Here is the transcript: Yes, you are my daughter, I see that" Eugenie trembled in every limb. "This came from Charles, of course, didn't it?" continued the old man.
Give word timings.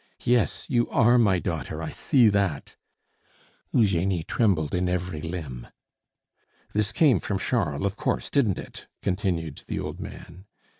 Yes, 0.23 0.65
you 0.67 0.89
are 0.89 1.19
my 1.19 1.37
daughter, 1.37 1.79
I 1.83 1.91
see 1.91 2.27
that" 2.29 2.75
Eugenie 3.71 4.23
trembled 4.23 4.73
in 4.73 4.89
every 4.89 5.21
limb. 5.21 5.67
"This 6.73 6.91
came 6.91 7.19
from 7.19 7.37
Charles, 7.37 7.85
of 7.85 7.97
course, 7.97 8.31
didn't 8.31 8.57
it?" 8.57 8.87
continued 9.03 9.61
the 9.67 9.79
old 9.79 9.99
man. 9.99 10.45